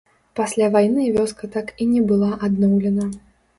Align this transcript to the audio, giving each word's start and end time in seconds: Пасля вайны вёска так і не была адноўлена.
Пасля 0.37 0.69
вайны 0.75 1.03
вёска 1.17 1.51
так 1.57 1.71
і 1.85 1.89
не 1.93 2.03
была 2.11 2.33
адноўлена. 2.51 3.09